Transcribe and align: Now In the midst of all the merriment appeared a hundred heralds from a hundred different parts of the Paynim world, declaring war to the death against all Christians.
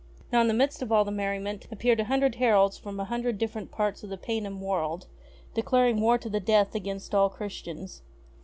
Now 0.31 0.41
In 0.41 0.47
the 0.47 0.55
midst 0.55 0.81
of 0.81 0.91
all 0.91 1.05
the 1.05 1.11
merriment 1.11 1.67
appeared 1.71 1.99
a 1.99 2.05
hundred 2.05 2.33
heralds 2.33 2.75
from 2.75 2.99
a 2.99 3.05
hundred 3.05 3.37
different 3.37 3.69
parts 3.69 4.01
of 4.01 4.09
the 4.09 4.17
Paynim 4.17 4.59
world, 4.59 5.05
declaring 5.53 6.01
war 6.01 6.17
to 6.17 6.27
the 6.27 6.39
death 6.39 6.73
against 6.73 7.13
all 7.13 7.29
Christians. 7.29 8.01